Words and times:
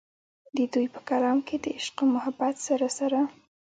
د 0.55 0.57
دوي 0.73 0.87
پۀ 0.93 0.99
کلام 1.09 1.37
کښې 1.47 1.57
د 1.63 1.65
عشق 1.77 1.97
و 2.01 2.11
محبت 2.15 2.55
سره 2.67 2.87
سره 2.97 3.19